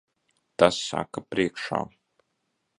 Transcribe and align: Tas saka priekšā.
Tas 0.63 0.79
saka 0.87 1.25
priekšā. 1.35 1.85